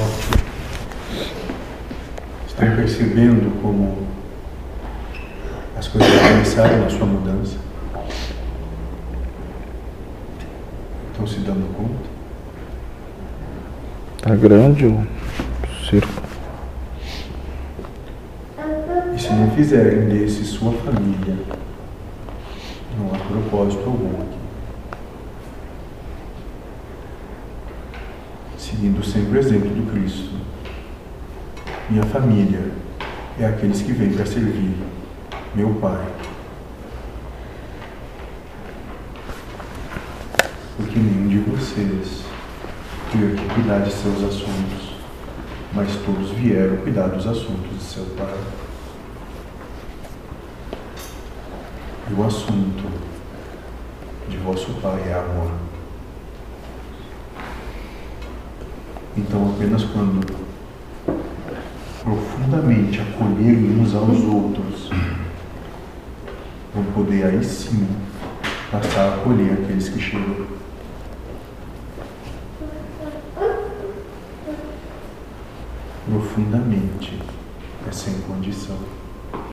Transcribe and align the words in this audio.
Ótimo. 0.00 0.40
Estão 2.46 2.76
percebendo 2.76 3.60
como 3.60 3.98
as 5.76 5.88
coisas 5.88 6.10
começaram 6.10 6.80
na 6.80 6.88
sua 6.88 7.06
mudança? 7.06 7.58
Estão 11.10 11.26
se 11.26 11.40
dando 11.40 11.74
conta? 11.76 12.08
Tá 14.22 14.34
grande 14.34 14.86
o 14.86 15.06
círculo. 15.88 16.22
E 19.14 19.18
se 19.20 19.32
não 19.34 19.50
fizerem 19.50 20.08
desse 20.08 20.44
sua 20.46 20.72
família, 20.72 21.36
não 22.98 23.14
há 23.14 23.18
propósito 23.18 23.84
algum 23.84 24.22
aqui. 24.22 24.39
Seguindo 28.60 29.02
sempre 29.02 29.38
o 29.38 29.40
exemplo 29.40 29.70
do 29.70 29.90
Cristo. 29.90 30.38
Minha 31.88 32.02
família 32.04 32.70
é 33.38 33.46
aqueles 33.46 33.80
que 33.80 33.90
vêm 33.90 34.12
para 34.12 34.26
servir 34.26 34.76
meu 35.54 35.74
Pai. 35.76 36.06
Porque 40.76 40.98
nenhum 40.98 41.28
de 41.28 41.38
vocês 41.38 42.22
veio 43.14 43.32
aqui 43.32 43.54
cuidar 43.54 43.78
de 43.78 43.92
seus 43.92 44.22
assuntos, 44.24 44.94
mas 45.72 45.96
todos 46.04 46.30
vieram 46.32 46.76
cuidar 46.76 47.08
dos 47.08 47.26
assuntos 47.26 47.78
de 47.78 47.82
seu 47.82 48.04
Pai. 48.14 48.38
E 52.10 52.12
o 52.12 52.26
assunto 52.26 52.90
de 54.28 54.36
vosso 54.36 54.70
Pai 54.82 55.02
é 55.08 55.14
amor. 55.14 55.79
Então, 59.16 59.50
apenas 59.54 59.84
quando 59.84 60.24
profundamente 62.02 63.00
acolherem 63.00 63.80
uns 63.80 63.94
aos 63.94 64.22
outros, 64.24 64.88
vão 66.74 66.84
poder 66.94 67.24
aí 67.24 67.44
sim 67.44 67.86
passar 68.70 69.00
a 69.00 69.14
acolher 69.16 69.52
aqueles 69.52 69.88
que 69.88 70.00
chegam. 70.00 70.46
Profundamente, 76.08 77.18
é 77.86 77.92
sem 77.92 78.14
condição. 78.20 78.78